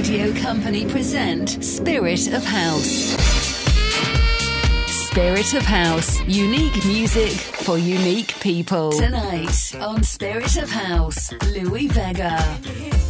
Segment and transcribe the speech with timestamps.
[0.00, 3.14] Radio Company present Spirit of House.
[4.88, 6.18] Spirit of House.
[6.26, 8.92] Unique music for unique people.
[8.92, 13.09] Tonight on Spirit of House, Louie Vega.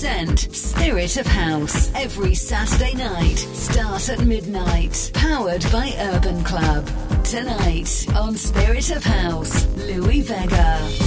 [0.00, 3.34] Present Spirit of House every Saturday night.
[3.34, 5.10] Start at midnight.
[5.12, 6.86] Powered by Urban Club.
[7.24, 10.97] Tonight on Spirit of House, Louie Vega.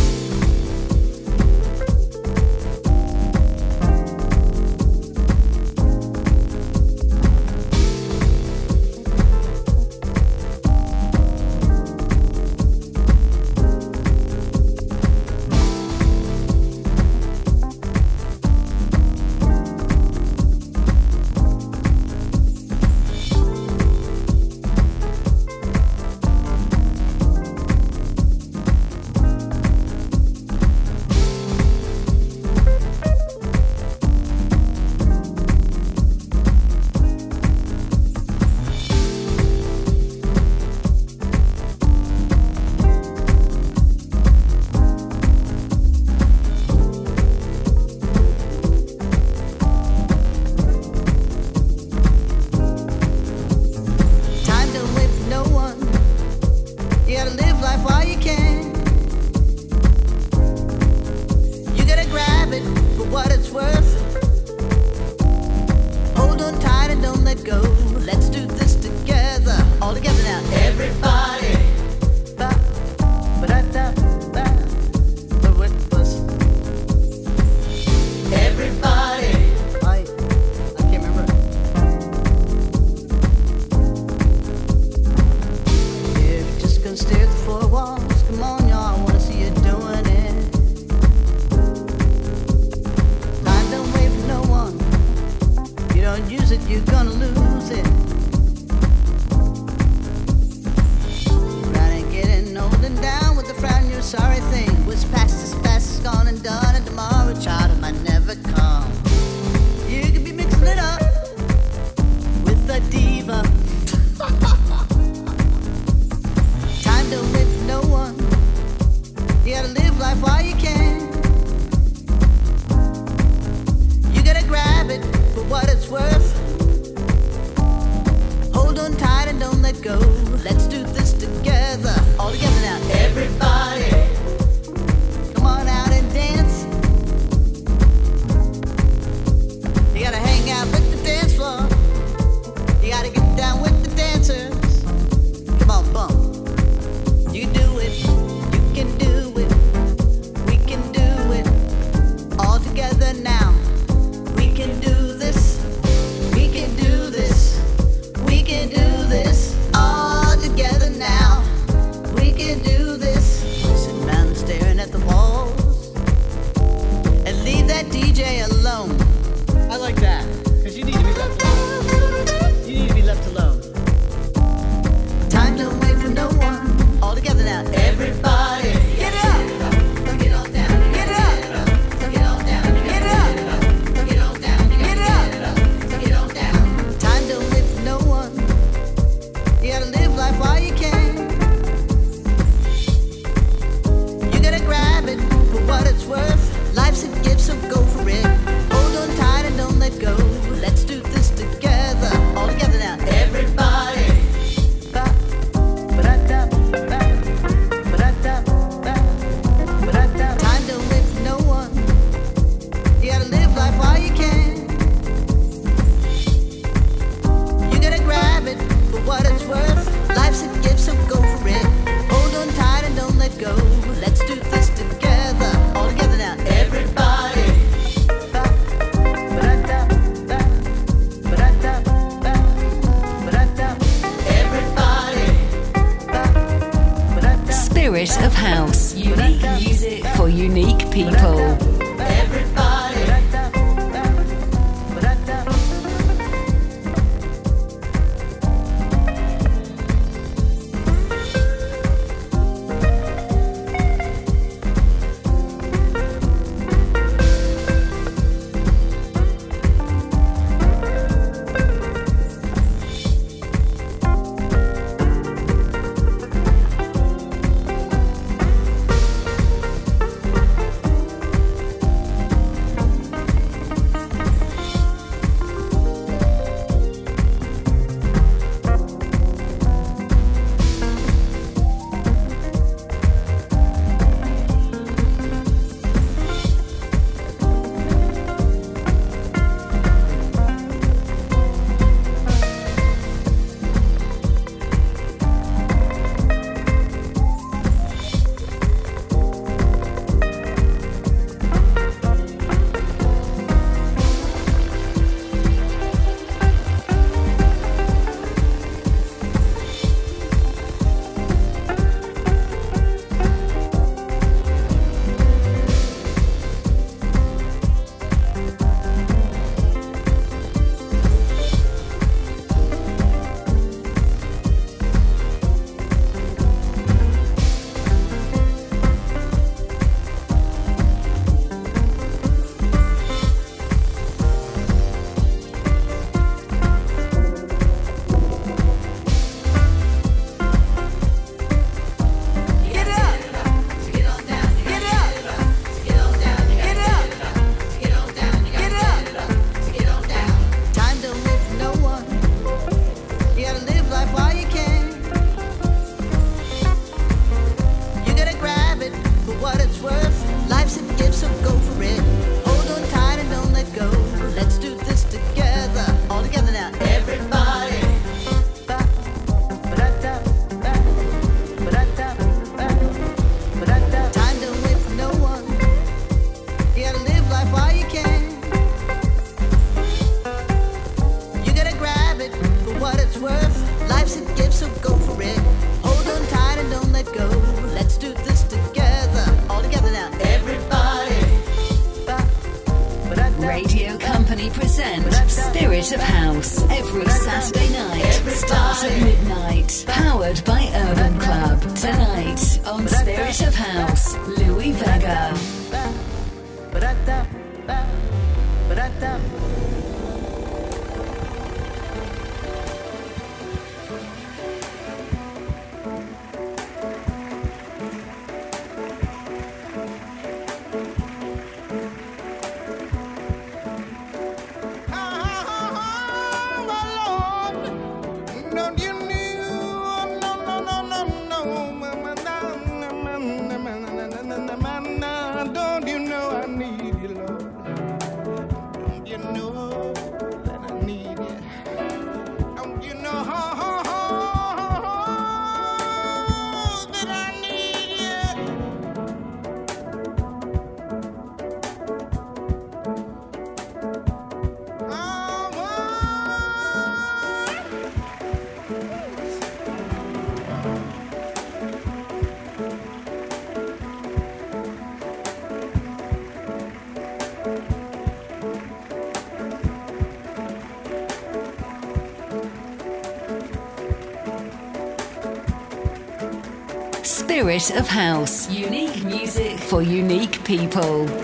[480.74, 481.21] Unique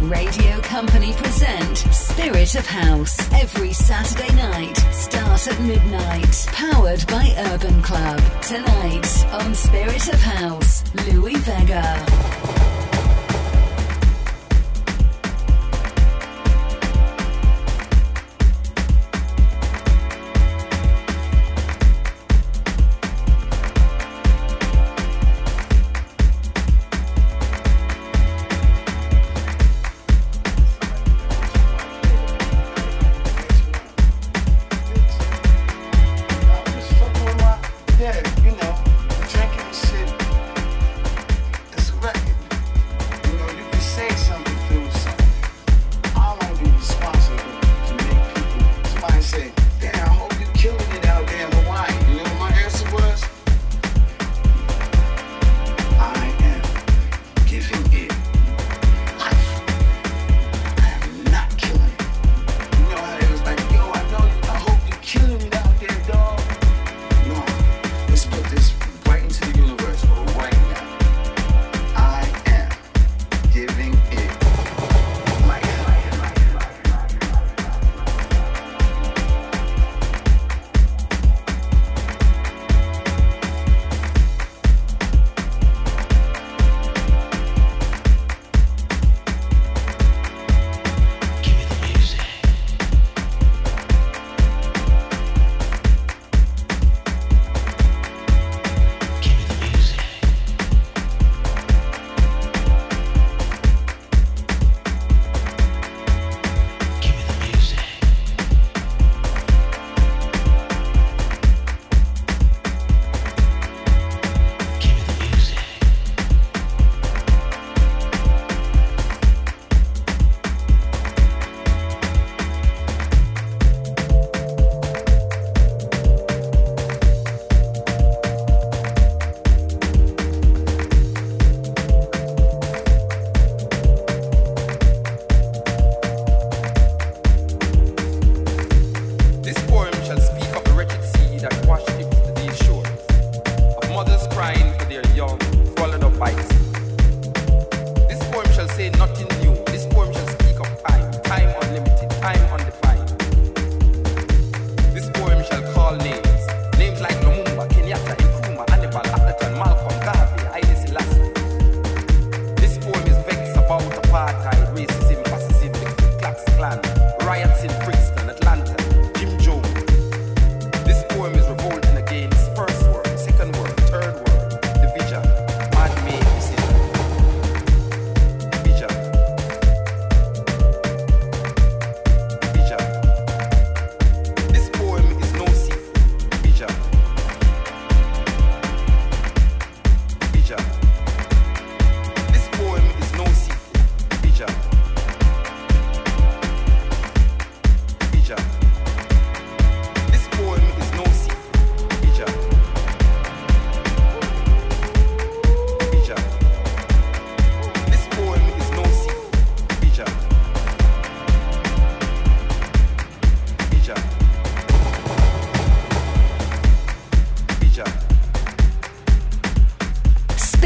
[0.00, 0.60] people.
[0.62, 4.76] Company present Spirit of House every Saturday night.
[4.92, 6.46] Start at midnight.
[6.52, 8.20] Powered by Urban Club.
[8.40, 12.59] Tonight on Spirit of House, Louie Vega.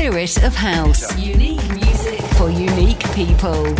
[0.05, 1.19] Spirit of House.
[1.19, 3.75] Unique music for unique people.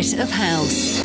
[0.00, 1.02] Spirit of House.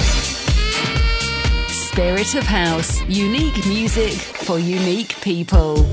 [1.68, 5.86] Spirit of House, unique music for unique people.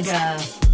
[0.00, 0.67] Mega.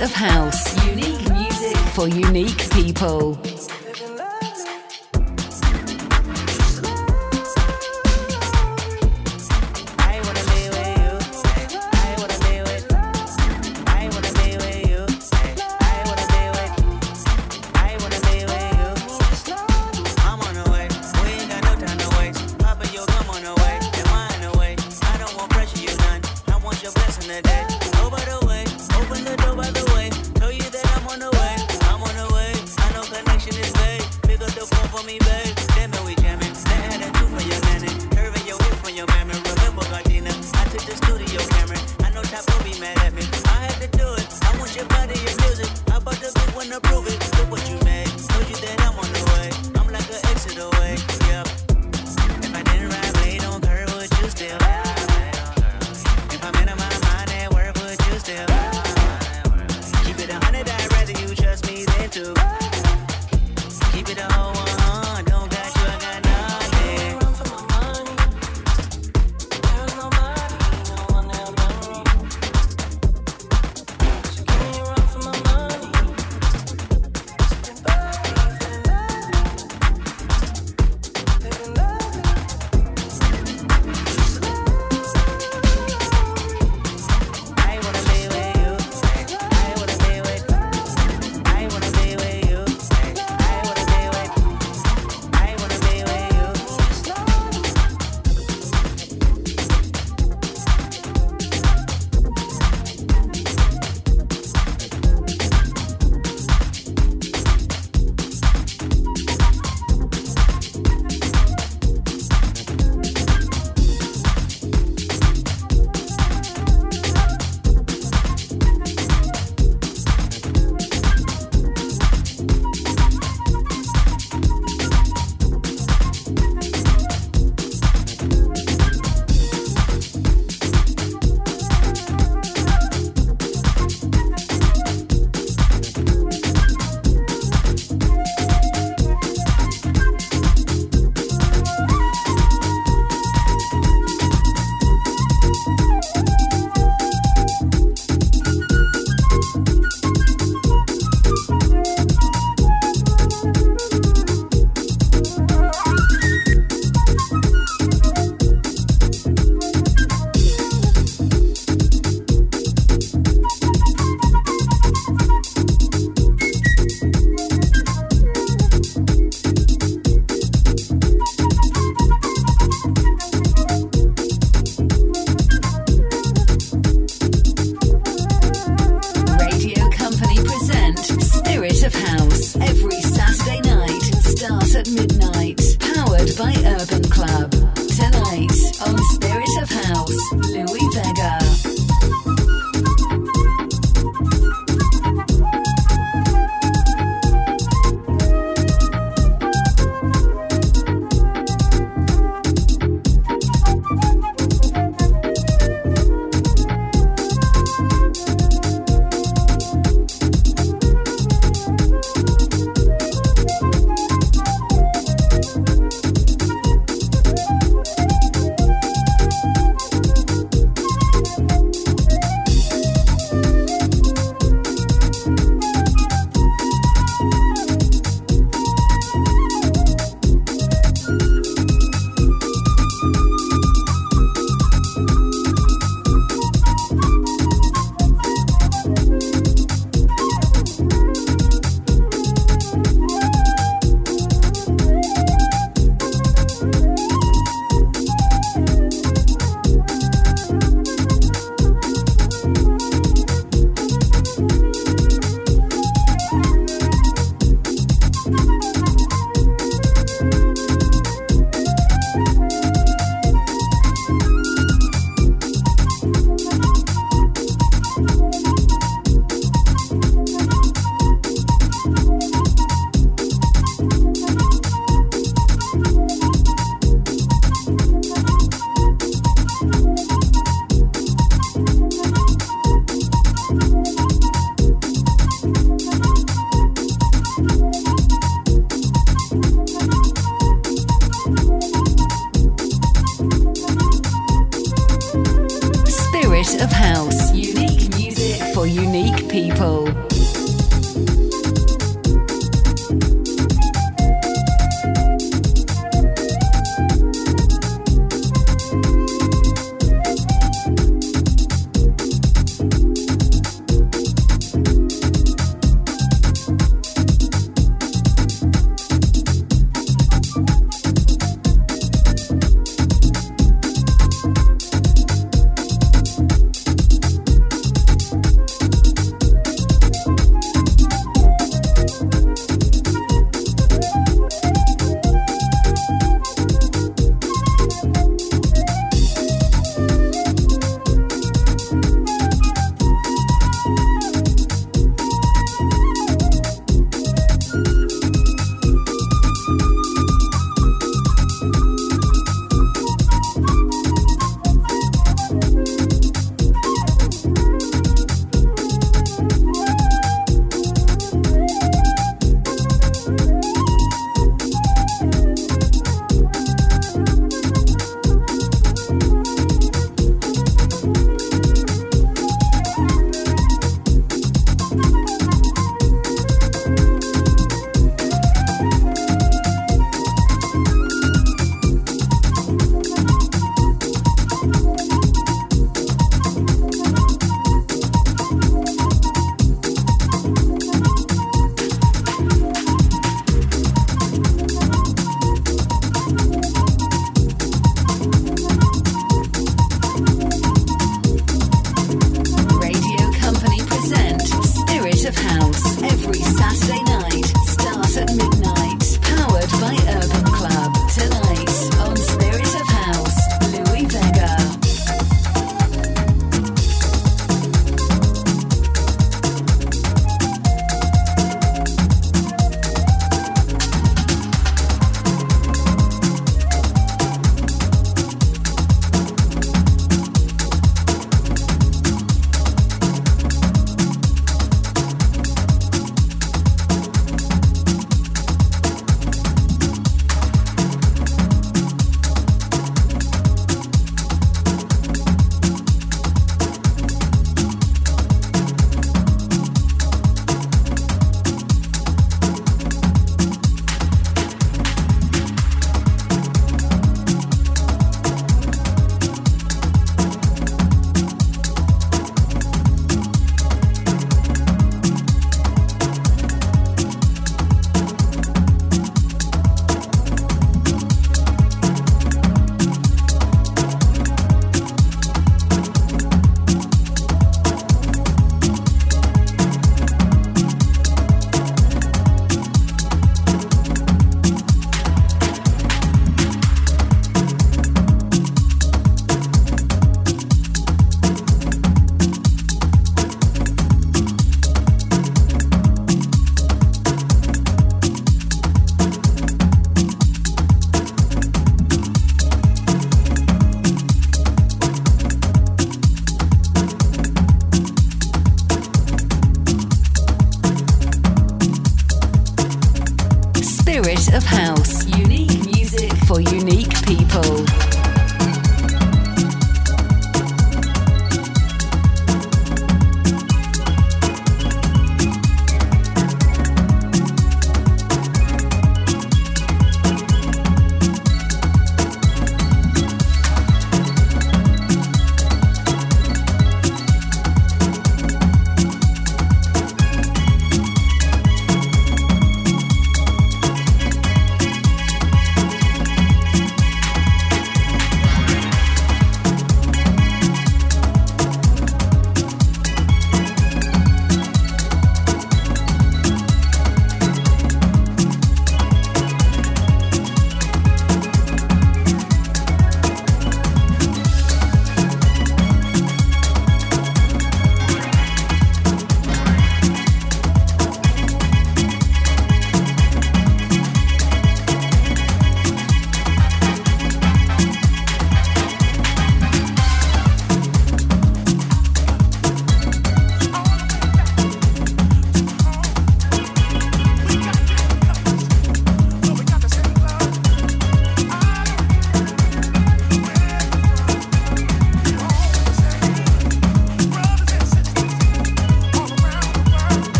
[0.00, 0.74] Of House.
[0.86, 3.38] Unique music for unique people.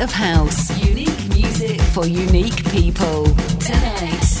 [0.00, 0.70] Of House.
[0.84, 3.24] Unique music for unique people.
[3.58, 4.37] Tonight